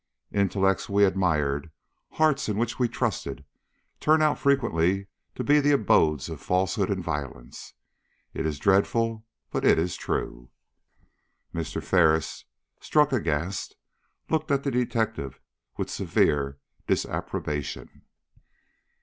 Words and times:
Intellects 0.31 0.89
we 0.89 1.03
admired, 1.05 1.69
hearts 2.13 2.49
in 2.49 2.57
which 2.57 2.79
we 2.79 2.87
trusted, 2.87 3.45
turn 3.99 4.19
out 4.23 4.39
frequently 4.39 5.05
to 5.35 5.43
be 5.43 5.59
the 5.59 5.73
abodes 5.73 6.27
of 6.27 6.41
falsehood 6.41 6.89
and 6.89 7.03
violence. 7.03 7.75
It 8.33 8.47
is 8.47 8.57
dreadful, 8.57 9.27
but 9.51 9.63
it 9.63 9.77
is 9.77 9.95
true." 9.95 10.49
Mr. 11.53 11.83
Ferris, 11.83 12.45
struck 12.79 13.13
aghast, 13.13 13.75
looked 14.27 14.49
at 14.49 14.63
the 14.63 14.71
detective 14.71 15.39
with 15.77 15.87
severe 15.91 16.57
disapprobation. 16.87 18.01